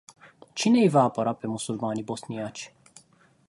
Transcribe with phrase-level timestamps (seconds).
[0.53, 2.73] Cine îi va apăra pe musulmanii bosniaci?